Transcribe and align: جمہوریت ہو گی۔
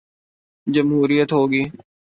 جمہوریت 0.67 1.29
ہو 1.33 1.41
گی۔ 1.51 1.63